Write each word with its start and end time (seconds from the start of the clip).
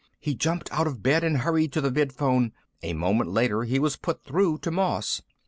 He 0.19 0.33
jumped 0.33 0.71
out 0.71 0.87
of 0.87 1.03
bed 1.03 1.23
and 1.23 1.37
hurried 1.37 1.71
to 1.73 1.79
the 1.79 1.91
vidphone. 1.91 2.53
A 2.81 2.93
moment 2.93 3.29
later 3.29 3.65
he 3.65 3.77
was 3.77 3.97
put 3.97 4.23
through 4.23 4.57
to 4.63 4.71
Moss. 4.71 5.21